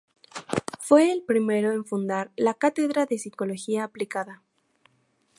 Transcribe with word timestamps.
Fue 0.79 1.11
el 1.11 1.21
primero 1.21 1.71
en 1.73 1.85
fundar 1.85 2.31
la 2.35 2.55
cátedra 2.55 3.05
de 3.05 3.19
psicología 3.19 3.83
aplicada. 3.83 4.41